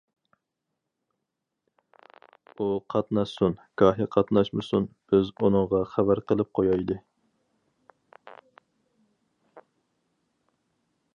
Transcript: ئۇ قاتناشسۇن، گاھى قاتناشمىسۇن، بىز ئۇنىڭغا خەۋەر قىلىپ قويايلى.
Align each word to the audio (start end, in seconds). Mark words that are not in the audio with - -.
ئۇ 2.63 2.69
قاتناشسۇن، 2.93 3.53
گاھى 3.81 4.07
قاتناشمىسۇن، 4.15 4.89
بىز 5.13 5.31
ئۇنىڭغا 5.37 5.83
خەۋەر 5.93 6.23
قىلىپ 6.31 6.51
قويايلى. 6.61 6.99